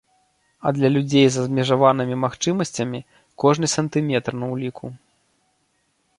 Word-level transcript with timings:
А 0.67 0.71
для 0.77 0.89
людзей 0.95 1.25
з 1.35 1.43
абмежаванымі 1.43 2.15
магчымасцямі 2.23 2.99
кожны 3.45 3.71
сантыметр 3.77 4.31
на 4.43 4.53
уліку. 4.57 4.85